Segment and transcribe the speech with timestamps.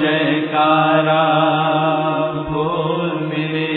[0.00, 1.22] जयकारा
[2.48, 3.72] बोल मिले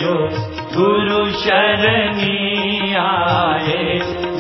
[0.03, 0.13] जो
[0.77, 3.83] गुरु शरणी आए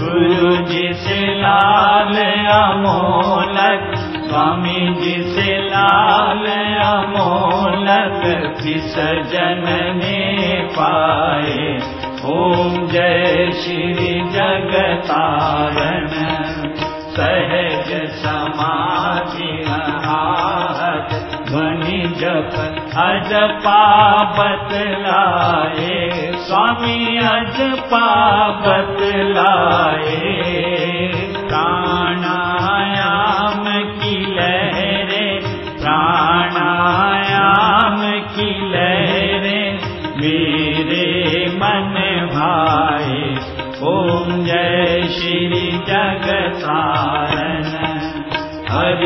[0.00, 2.14] गुरु जि लाल
[2.56, 3.86] अमोलक
[4.28, 5.14] स्वामी जि
[5.74, 6.84] लोलक
[8.62, 8.74] कि
[9.32, 11.56] जने पाए
[12.36, 16.47] ओम जय श्री जगतान
[17.18, 17.88] सहज
[18.22, 19.46] समाधि
[19.76, 21.14] आहत
[21.48, 22.54] ध्वनि जप
[23.06, 23.32] अज
[23.64, 24.74] पापत
[25.06, 25.96] लाए
[26.46, 26.96] स्वामी
[27.32, 27.60] अज
[27.94, 29.02] पापत
[29.38, 30.57] लाए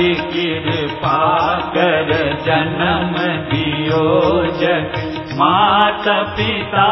[0.03, 0.15] हरि
[0.65, 1.19] कृपा
[1.75, 2.11] कर
[2.47, 3.15] जन्म
[3.51, 4.03] दियो
[4.63, 4.97] जग
[5.41, 6.87] माता पिता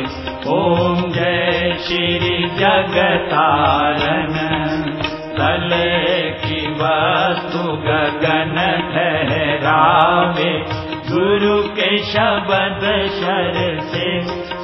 [0.59, 4.35] ओम जय श्री जगतारन
[5.39, 6.01] तले
[6.43, 8.53] की वस्तु गगन
[8.91, 10.51] ठहरावे
[11.09, 12.85] गुरु के शब्द
[13.17, 13.59] शर
[13.93, 14.07] से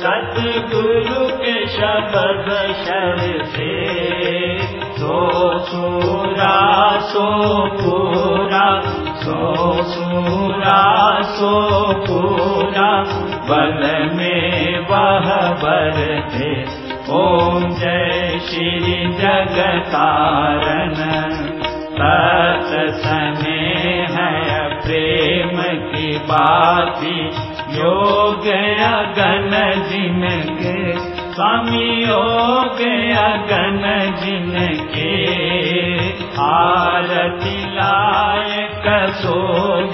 [0.03, 2.47] सतगुरु के शब्द
[2.85, 3.75] शर से
[5.01, 5.19] सो
[5.73, 6.55] सूरा
[7.13, 7.27] सो
[7.81, 8.69] पूरा
[9.25, 9.41] सो
[9.95, 10.77] सूरा
[11.37, 11.53] सो
[12.07, 12.89] पूरा
[13.51, 13.83] बल
[14.19, 15.99] में वह बर
[16.37, 16.55] थे
[17.13, 21.01] जय श्री जगतारन
[23.01, 23.73] सने
[24.15, 25.59] है प्रेम
[25.95, 27.15] की पाति
[27.79, 28.47] योग
[28.87, 29.51] अगन
[29.91, 32.79] जिनके स्वामी योग
[33.25, 33.83] अगन
[34.25, 35.13] जिनके
[36.49, 38.57] आरती लय
[38.87, 39.37] कसो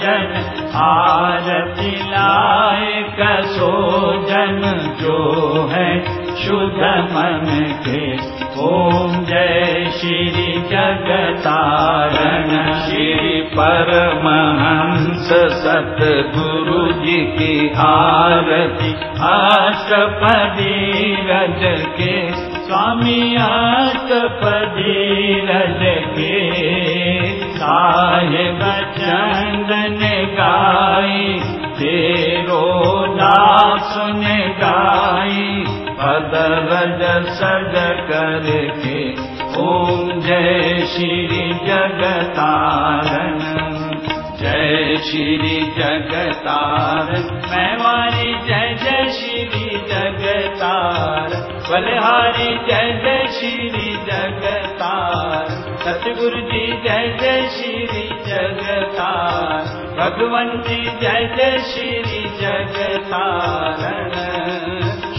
[0.03, 0.29] जन
[0.85, 3.75] आरती लाय कसो
[5.01, 5.17] जो
[5.73, 6.81] है शुद्ध
[7.13, 7.47] मन
[7.85, 7.99] के
[8.63, 12.51] ओम जय श्री जगतारण
[12.87, 15.29] श्री परमहंस
[15.63, 18.91] सतगुरु जी की आरती
[19.31, 20.75] अष्टपदी
[21.29, 21.65] रज
[21.99, 25.09] के स्वामी अष्टपदी
[25.49, 25.83] रज
[26.13, 28.45] के साहे
[29.97, 31.33] ने गाई
[31.81, 32.63] तेरो
[33.21, 35.46] दास ने गाई
[36.07, 36.19] ओम
[40.25, 42.51] जय श्री जगता
[44.41, 46.55] जय श्री जगता
[47.49, 50.71] मैवारी जय जय श्री जगता
[51.71, 54.91] बलिहारी जय जय श्री जगता
[55.85, 59.11] सतगुरु जी जय जय श्री जगता
[59.99, 64.35] भगवंती जय जय श्री जगतारण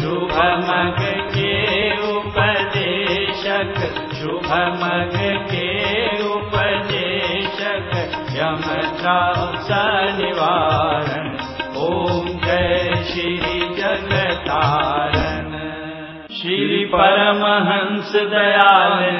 [0.08, 1.00] शुभमग
[1.32, 1.54] के
[2.10, 3.74] उपदेशक
[4.20, 5.16] शुभमग
[5.50, 5.82] के
[6.34, 7.98] उपदेशक
[8.36, 9.16] यमका
[9.66, 10.54] शनिवा
[11.88, 15.52] ओं जय श्री जगतारण
[16.38, 18.12] श्री परमहंस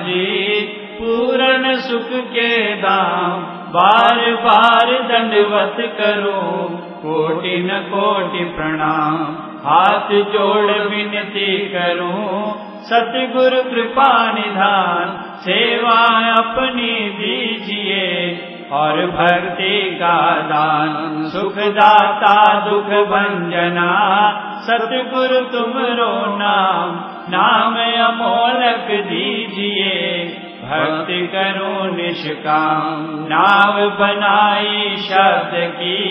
[0.07, 0.25] जी
[1.01, 2.53] पूरण सुख के
[2.87, 3.43] दाम
[3.77, 5.85] बार बार दण्डवत्
[7.05, 12.43] कोटि न कोटि प्रणाम हाथ जोड़ विनती करूं
[12.89, 15.09] सतगुरु कृपा निधान
[15.47, 15.97] सेवा
[16.35, 18.05] अपनी दीजिए
[18.81, 20.17] और भक्ति का
[20.53, 20.95] दान
[21.35, 22.35] सुखदाता
[22.69, 23.91] दुख भंजना
[24.69, 25.41] सतगुरु
[26.01, 26.11] रो
[26.43, 26.95] नाम
[27.37, 27.75] नाम
[28.07, 29.93] अमोलक दीजिए
[30.71, 36.05] भक्ति करो निष्काम नाम बनाई शब्द की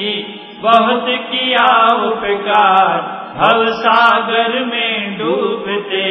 [0.64, 1.68] बहुत किया
[2.12, 6.06] उपकार भव सागर में डूबते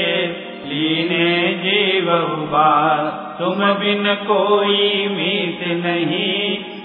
[0.73, 1.31] लीने
[1.63, 2.69] जीव हुआ
[3.39, 6.39] तुम बिन कोई मीत नहीं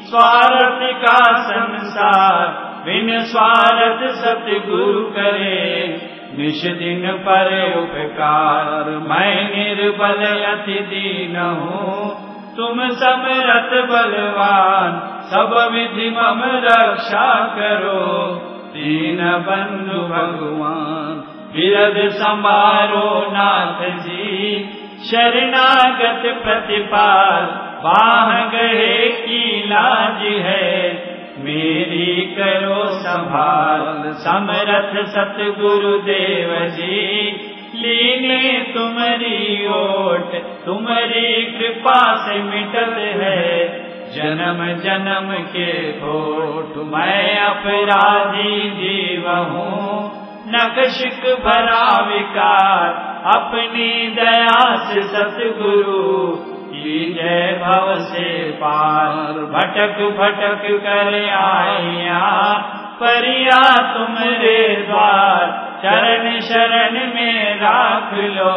[0.09, 1.19] स्वार्थ का
[1.51, 2.49] संसार
[2.87, 5.61] बिन स्वार्थ सतगुरु करे
[6.37, 7.49] निश दिन पर
[7.83, 12.13] उपकार मैं निर्बल अति दीन हूँ
[12.57, 14.99] तुम समरथ बलवान
[15.33, 17.29] सब विधि मम रक्षा
[17.59, 17.99] करो
[18.73, 21.15] दीन बंधु भगवान
[21.55, 23.07] विरद संभारो
[23.37, 24.29] नाथ जी
[25.09, 27.45] शरणागत प्रतिपाल
[27.85, 29.41] बाह गए की
[29.71, 30.69] लाज है
[31.45, 32.79] मेरी करो
[33.09, 33.83] संभाल
[34.25, 37.03] समरथ सतगुरु देव जी
[37.83, 40.35] लीने तुम्हारी ओट
[40.65, 43.49] तुम्हारी कृपा से मिटल है
[44.15, 45.67] जन्म जन्म के
[45.99, 49.99] खोट मैं अपराधी जीव हूँ
[50.55, 52.89] नकशिक भरा विकार
[53.35, 53.87] अपनी
[54.19, 56.03] दया से सतगुरु
[56.71, 58.27] की जय भव से
[58.63, 62.17] पार भटक भटक कर आया
[63.03, 63.61] परिया
[64.43, 65.45] रे द्वार
[65.85, 68.49] चरण शरण में राख लो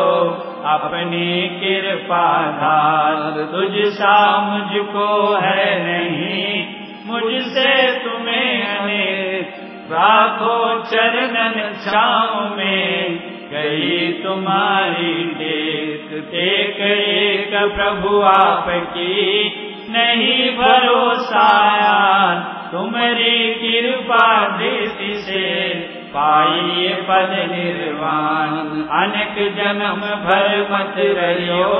[0.72, 1.30] अपनी
[1.60, 2.24] कृपा
[2.60, 3.16] धार
[3.54, 4.12] तुझसा
[4.44, 5.08] मुझको
[5.42, 6.52] है नहीं
[7.08, 7.74] मुझसे
[8.04, 8.80] तुम्हें
[9.90, 10.54] राखो
[10.92, 13.18] चरणन छाव में
[13.50, 15.12] कई तुम्हारी
[15.42, 19.18] देख देख एक प्रभु आपकी
[19.96, 22.00] नहीं भरोसाया
[22.72, 24.24] तुम्हारी कृपा
[24.58, 25.42] दृष्टि से
[26.16, 28.50] पाइए पद निर्वाण
[28.98, 31.70] अनेक जन्म भर मत रहियो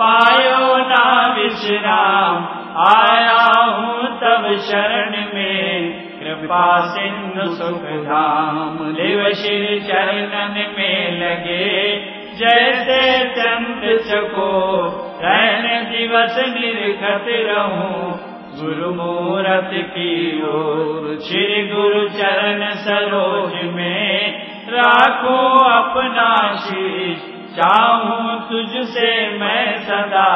[0.00, 1.02] पायो ना
[1.36, 2.48] विश्राम
[2.86, 3.44] आया
[3.74, 6.64] हूँ तब शरण में कृपा
[6.96, 11.68] सिंधु सुखधाम लिव शिर चरणन में लगे
[12.40, 12.98] जैसे
[13.38, 14.50] चंद्र चको
[15.22, 18.10] रहन दिवस निर्गत रहूं
[18.58, 20.12] गुरु मूरत की
[20.52, 24.40] ओर श्री गुरु चरण सरोज में
[24.74, 25.36] राखो
[25.74, 26.30] अपना
[26.64, 27.20] शीश
[27.58, 30.28] चाहूं तुझसे मैं सदा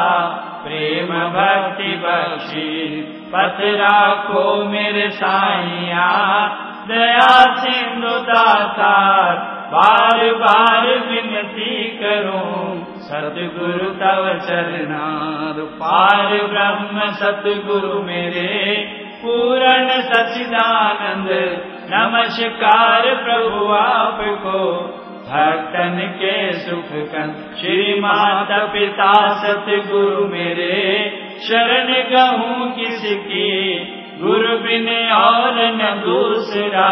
[0.63, 2.71] प्रेम भक्ति बख्शी
[3.35, 6.07] पथ राखो मेरे साइया
[6.91, 7.27] दया
[7.65, 8.95] सिंधु दाता
[9.75, 12.63] बार बार विनती करूं
[13.07, 18.53] सतगुरु तव चरणार पार ब्रह्म सतगुरु मेरे
[19.23, 21.29] पूरण सचिदानंद
[21.91, 24.57] नमस्कार प्रभु आपको
[25.27, 26.33] भक्तन के
[26.63, 29.11] सुख कन श्री माता पिता
[29.45, 30.81] सतगुरु मेरे
[31.51, 33.47] शरण कहूँ किसकी
[34.25, 34.89] गुरु बिन
[35.23, 36.89] और न दूसरा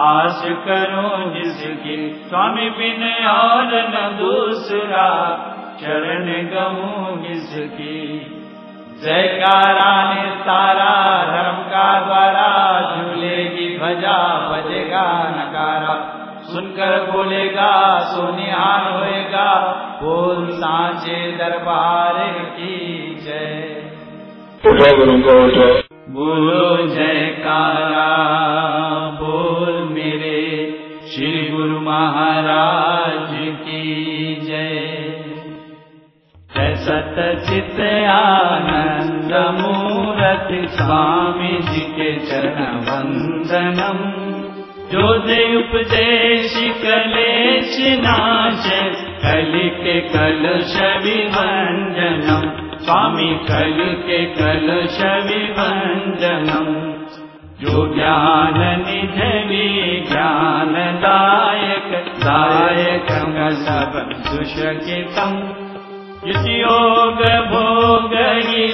[0.00, 1.94] आस करो जिसकी
[2.28, 5.08] स्वामी बिन और न दूसरा
[5.80, 7.98] चरण गमू जिसकी
[9.02, 10.94] जयकारा ने तारा
[11.32, 12.46] धर्म का द्वारा
[12.94, 14.16] झूलेगी भजा
[14.52, 15.04] बजेगा
[15.36, 15.94] नकारा
[16.52, 17.70] सुनकर बोलेगा
[18.14, 19.46] सोनिहार होएगा
[20.02, 22.22] बोल सांचे दरबार
[22.56, 22.80] की
[23.26, 23.50] जय
[26.16, 28.08] बोलो जयकारा
[29.20, 29.80] बोल
[31.86, 33.30] महाराज
[33.64, 33.86] की
[34.48, 34.88] जय
[36.84, 37.16] सत
[40.78, 43.76] स्वामी जी के चरण
[44.92, 48.66] जो दे उपदेश कलेश नाश
[49.24, 52.48] कल शवि वञ्जनम्
[52.86, 54.24] स्वामी कल के
[54.98, 55.40] शवि
[57.62, 59.66] जो ज्ञान निधनी
[60.12, 61.84] ज्ञानदायक
[62.24, 63.92] दायकं सब
[64.28, 65.36] सुशकितम्
[66.30, 68.14] इति योग भोग
[68.48, 68.66] हि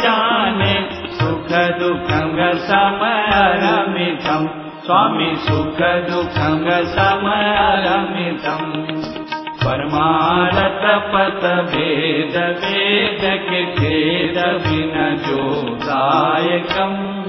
[0.00, 0.72] जाने
[1.18, 4.46] सुख दुःखङ्ग समरमितम्
[4.86, 8.68] स्वामी सुख दुःखङ्ग समरमितम्
[9.64, 10.80] परमारत
[11.14, 11.44] पत
[11.74, 13.20] भेद वेद
[13.50, 14.94] के भेद विन
[15.28, 15.44] जो
[15.88, 17.21] दायकम्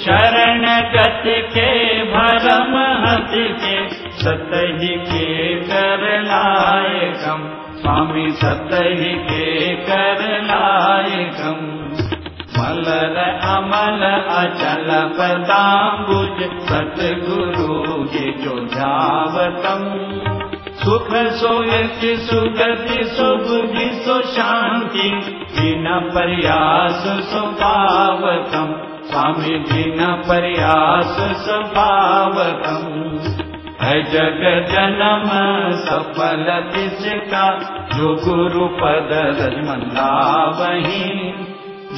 [0.00, 1.68] शरण गति के
[2.12, 2.70] भरम
[3.04, 3.74] हसि के
[4.22, 5.26] सतहि के
[5.70, 7.42] करनायकम
[7.82, 11.58] स्वामी सतहि के करलायकम
[12.56, 13.16] फलद
[13.56, 15.58] अमल अचल बुझ
[16.06, 19.84] बुध सतगुरु के जोधातम
[20.84, 21.08] सुख
[21.42, 25.10] सोएति सुगति सोबु गति सो शांति
[25.58, 27.50] बिना प्रयास सो
[29.10, 32.36] समिधि न प्रयास स्वभाव
[33.82, 34.42] है जग
[34.72, 35.26] जनम
[35.86, 36.44] सफल
[37.96, 39.10] जो गुरु पद
[39.68, 40.06] मंदा
[40.60, 41.02] वही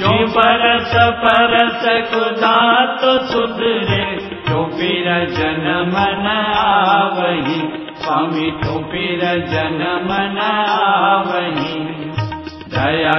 [0.01, 0.95] जो परस
[1.25, 1.85] परस
[2.15, 2.57] खुदा
[3.03, 4.03] तो सुधरे
[4.49, 5.95] जो पीर जनम
[6.27, 7.61] नही
[8.05, 9.23] स्वामी तो पीर
[9.55, 10.53] जनमना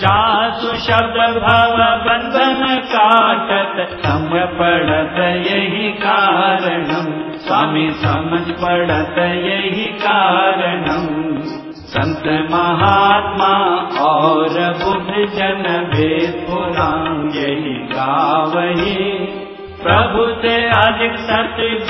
[0.00, 1.76] शब्द भाव
[2.06, 4.26] बन्धन काटत सम
[5.46, 6.84] यही यण
[7.46, 8.36] स्वामी सम
[9.46, 11.06] यही कारणं
[11.94, 13.48] संत महात्मा
[14.10, 15.62] और जन
[15.94, 19.12] भेद भे यही गावही
[19.82, 20.24] प्रभु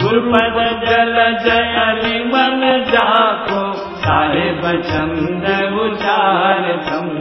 [0.00, 3.60] गुरुपद जल जयलि मन जाको
[4.04, 5.44] सारे वचन्द
[5.82, 7.12] उचारतम्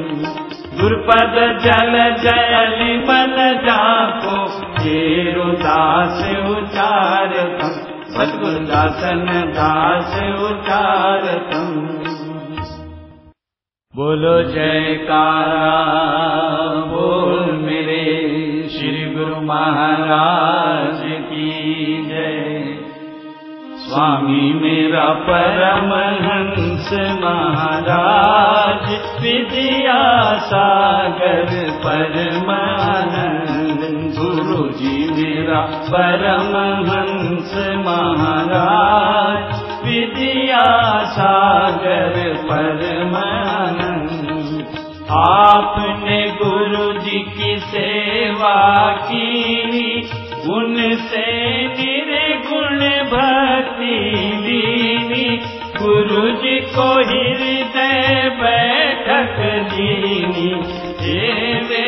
[0.81, 1.93] गुरुपद जल
[2.23, 3.35] जयलि मन
[3.67, 4.37] जाको
[4.79, 6.19] फेरु उदास
[6.55, 9.27] उचारुदासन
[9.59, 10.11] दास
[10.49, 12.17] उचारतम्
[13.99, 15.71] बोलो जयकारा
[16.91, 18.03] बोल मेरे
[18.75, 21.01] श्री गुरु महाराज
[21.31, 21.63] की
[22.11, 22.45] जय
[23.87, 25.91] स्वामी मेरा परम
[26.27, 26.87] हंस
[27.23, 28.87] महाराज
[29.25, 29.99] विद्या
[30.53, 31.51] सागर
[31.85, 32.49] परम
[34.21, 36.49] गुरु जी मेरा परम
[36.93, 37.53] हंस
[37.83, 40.65] महाराज विद्या
[41.19, 43.27] सागर परमा
[45.17, 48.55] आपने गुरु जी की सेवा
[49.05, 49.77] की
[50.55, 50.73] उन
[51.05, 51.23] से
[51.77, 53.93] तेरे गुण भक्ति
[54.45, 55.23] दीनी
[55.79, 59.39] गुरु जी को हृदय में बैठक
[59.79, 60.45] लीनी
[61.01, 61.81] देवे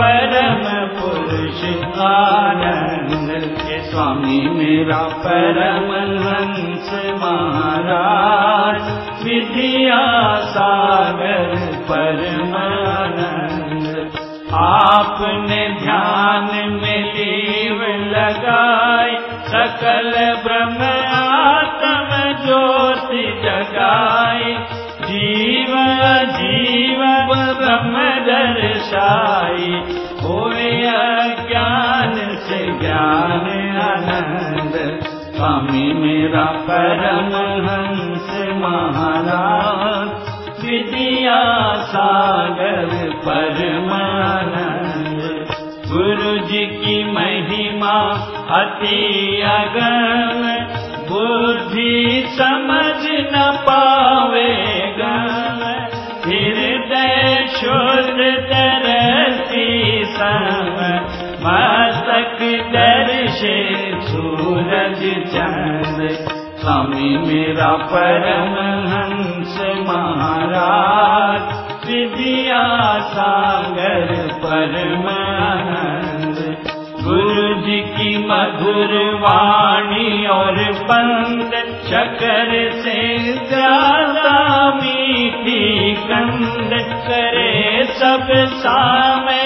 [0.00, 0.66] परम
[0.98, 5.86] पुरुषानन के स्वामी मेरा परम
[6.26, 8.82] रंसे महाराज
[9.22, 11.22] सिद्धि आशाग
[11.88, 13.80] परमानंद
[14.58, 16.46] आपने ध्यान
[16.82, 17.80] में लीव
[18.12, 19.16] लगाए
[19.54, 20.10] सकल
[20.44, 20.86] ब्रह्म
[21.16, 24.54] आत्म ज्योति जगाई
[25.08, 25.74] जीव
[26.38, 27.02] जीव
[27.60, 29.70] ब्रह्म दर्शाई
[30.24, 30.40] हो
[31.52, 32.14] ज्ञान
[32.46, 33.46] से ज्ञान
[33.90, 34.80] आनंद
[35.36, 37.34] स्वामी मेरा परम
[37.68, 38.30] हंस
[38.64, 39.73] महाराज
[40.74, 41.40] विद्या
[41.88, 45.20] सागर परमानन्द
[45.90, 46.50] गुरुज
[46.80, 47.92] की महिमा
[48.58, 48.98] अति
[49.52, 50.42] अगम
[51.12, 54.44] बुद्धि समझ न पावे
[54.98, 55.64] गम
[56.26, 58.18] हृदय शुद्ध
[58.52, 59.74] तरसी
[60.18, 60.76] सम
[61.48, 62.38] मस्तक
[62.78, 63.56] दर्शे
[64.10, 65.04] सूरज
[65.34, 68.54] चंद्र स्वामी मेरा परम
[68.90, 69.56] हंस
[69.88, 71.48] महाराज
[71.86, 72.60] दिव्या
[73.14, 74.12] सागर
[74.44, 75.04] परम
[75.70, 76.38] हंस
[77.06, 78.94] गुरु जी की मधुर
[79.24, 81.52] वाणी और बंद
[81.90, 82.50] शकर
[82.86, 82.96] से
[83.50, 84.32] ज्यादा
[84.80, 85.60] मीठी
[86.08, 86.76] कंद
[87.10, 89.44] करे सब सामे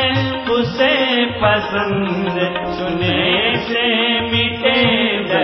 [0.60, 0.94] उसे
[1.42, 2.38] पसंद
[2.78, 3.88] सुने से
[4.34, 4.78] मिटे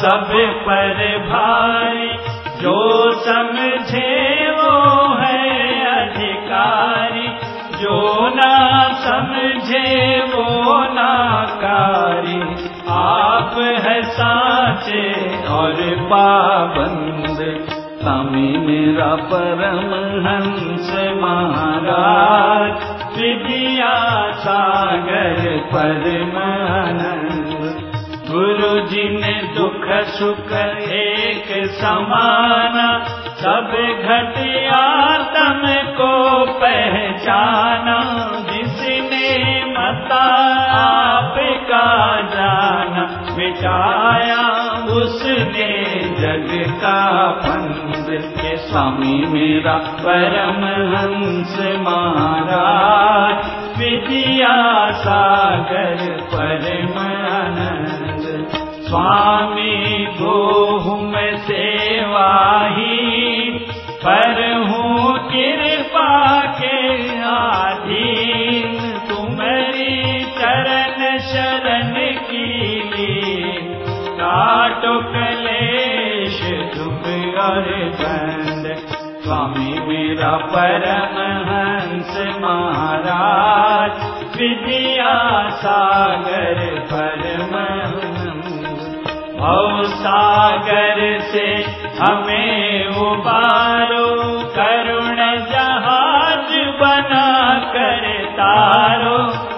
[0.03, 0.33] सब
[0.67, 2.09] पर भाई
[2.63, 2.77] जो
[3.29, 4.09] समझे
[4.63, 4.73] वो
[5.23, 5.61] है
[5.95, 7.29] अधिकारी
[7.85, 8.01] जो
[8.41, 8.53] ना
[9.07, 9.87] समझे
[10.35, 11.11] वो ना
[11.65, 12.04] का
[15.79, 17.25] हर पाबंद
[17.71, 19.93] स्वामी मेरा परम
[20.27, 20.91] हंस
[21.23, 22.85] महाराज
[23.21, 23.95] विद्या
[24.45, 25.39] सागर
[25.73, 27.75] परम आनंद
[28.31, 29.87] गुरु जी ने दुख
[30.19, 30.53] सुख
[31.01, 32.87] एक समाना
[33.43, 33.75] सब
[34.07, 34.81] घटिया
[35.37, 35.63] तम
[36.01, 36.13] को
[36.63, 37.99] पहचाना
[38.53, 39.27] जिसने
[39.77, 40.23] मता
[40.81, 41.95] आपका
[42.39, 43.07] जाना
[43.39, 44.44] मिटाया
[45.01, 45.69] उसने
[46.23, 46.51] जग
[46.83, 46.99] का
[47.45, 48.05] पंस
[48.41, 50.61] के स्वामी मेरा परम
[50.95, 54.55] हंस महाराज विद्या
[55.05, 58.29] सागर परम आनंद
[58.89, 60.39] स्वामी गो
[60.87, 61.35] हूँ मैं
[62.79, 63.51] ही
[64.07, 66.11] पर हूँ कृपा
[74.95, 76.83] लेशगर
[79.25, 83.91] स्वामी मेरा परम हंस महाराज
[84.41, 85.15] विद्या
[85.63, 86.61] सागर
[86.93, 87.63] परम
[89.95, 91.47] सागर से
[91.99, 94.05] हमें उबारो
[94.59, 95.17] करुण
[95.53, 97.27] जहाज बना
[97.75, 98.07] कर
[98.39, 99.54] तारो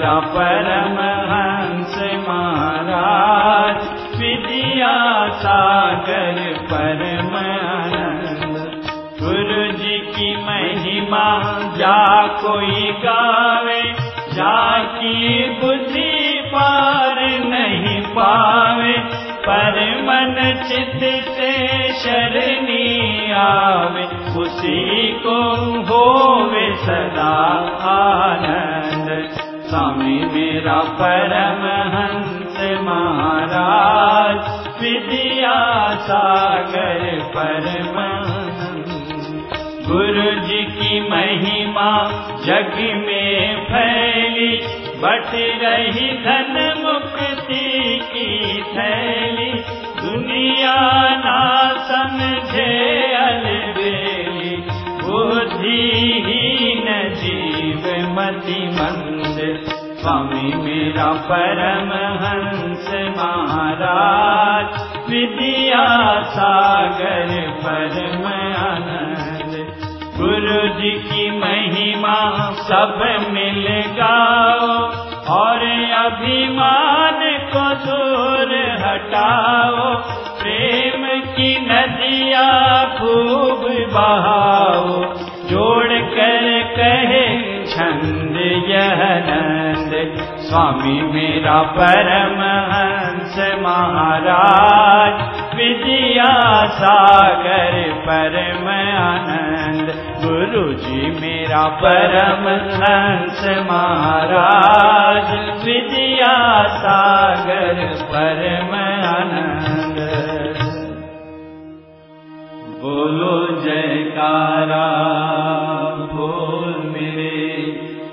[0.00, 0.94] मेरा परम
[1.30, 1.94] हंस
[2.28, 3.80] महाराज
[4.20, 4.92] विद्या
[5.42, 6.38] सागर
[6.70, 7.34] परम
[9.20, 11.26] गुरु जी की महिमा
[11.80, 11.98] जा
[12.44, 13.82] कोई गावे
[14.38, 15.18] जाकी
[15.60, 17.20] बुद्धि पार
[17.52, 18.96] नहीं पावे
[19.48, 20.34] पर मन
[20.68, 20.98] चित
[21.36, 21.52] से
[22.02, 22.88] शरणी
[23.44, 24.08] आवे
[24.46, 25.38] उसी को
[25.92, 27.30] होवे सदा
[27.98, 28.69] आनंद
[29.70, 32.56] स्वामी मेरा परमहंस
[32.86, 34.48] महाराज
[34.80, 35.52] विदिया
[36.06, 37.02] सागर
[37.34, 37.94] परम
[39.90, 41.88] गुरु जी की महिमा
[42.46, 42.74] जग
[43.06, 44.50] में फैली
[45.04, 45.30] बट
[45.62, 46.56] रही धन
[46.86, 48.28] मुक्ति की
[48.74, 49.50] फैली
[50.02, 50.74] दुनिया
[51.26, 51.40] ना
[51.92, 52.68] समझे
[53.22, 54.56] अलबेली
[55.06, 55.80] बुद्धि
[56.26, 58.99] ही न जीव मति मन
[60.00, 61.88] स्वामी मेरा परम
[62.20, 62.86] हंस
[63.16, 65.82] महाराज विद्या
[66.36, 67.32] सागर
[67.64, 68.22] परम
[68.68, 69.52] आनंद
[70.20, 72.16] गुरु जी की महिमा
[72.70, 72.96] सब
[73.36, 73.60] मिल
[73.98, 74.70] गाओ
[75.38, 75.66] और
[76.04, 77.20] अभिमान
[77.56, 78.54] को दूर
[78.86, 79.84] हटाओ
[80.40, 82.46] प्रेम की नदिया
[83.00, 84.96] खूब बहाओ
[85.52, 87.24] जोड़ कर कहे
[87.74, 88.36] छंद
[88.70, 89.04] यह
[90.50, 92.38] स्वामी मेरा परम
[92.70, 93.34] हंस
[93.64, 95.20] महाराज
[95.58, 96.30] विद्या
[96.78, 97.74] सागर
[98.06, 98.66] परम
[99.02, 99.92] आनंद
[100.24, 102.42] गुरु जी मेरा परम
[102.82, 105.30] हंस महाराज
[105.68, 106.32] विद्या
[106.82, 107.82] सागर
[108.14, 108.74] परम
[109.12, 110.02] आनंद
[112.82, 113.32] बोलो
[113.68, 114.84] जयकारा
[116.18, 117.40] बोल मेरे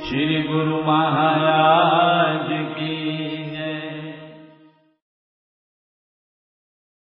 [0.09, 1.86] श्री गुरु महाराज